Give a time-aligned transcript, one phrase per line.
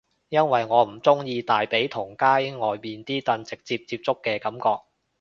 [0.29, 2.25] 因為我唔鍾意大髀同街
[2.57, 4.83] 外面啲凳直接接觸嘅感覺